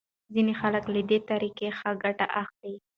[0.33, 2.75] ځینې خلک له دې طریقې ښه ګټه اخلي.